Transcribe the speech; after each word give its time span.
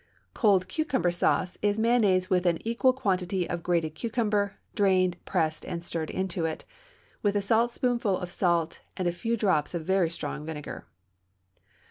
Cold 0.33 0.67
cucumber 0.67 1.11
sauce 1.11 1.59
is 1.61 1.77
mayonnaise 1.77 2.27
with 2.27 2.47
an 2.47 2.57
equal 2.67 2.91
quantity 2.91 3.47
of 3.47 3.61
grated 3.61 3.93
cucumber, 3.93 4.55
drained, 4.73 5.15
pressed, 5.25 5.63
and 5.63 5.83
stirred 5.83 6.09
into 6.09 6.43
it, 6.43 6.65
with 7.21 7.35
a 7.35 7.39
saltspoonful 7.39 8.17
of 8.17 8.31
salt 8.31 8.79
and 8.97 9.07
a 9.07 9.11
few 9.11 9.37
drops 9.37 9.75
of 9.75 9.85
very 9.85 10.09
strong 10.09 10.43
vinegar. 10.43 10.87